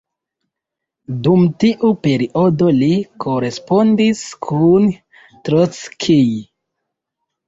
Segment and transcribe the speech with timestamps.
[1.25, 2.89] Dum tiu periodo li
[3.25, 4.87] korespondis kun
[5.51, 6.25] Trockij.